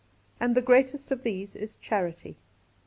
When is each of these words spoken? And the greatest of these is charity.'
And 0.39 0.55
the 0.55 0.63
greatest 0.63 1.11
of 1.11 1.21
these 1.21 1.55
is 1.55 1.75
charity.' 1.75 2.35